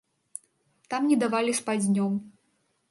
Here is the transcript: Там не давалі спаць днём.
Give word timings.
Там 0.93 1.01
не 1.11 1.19
давалі 1.25 1.57
спаць 1.61 1.81
днём. 1.89 2.13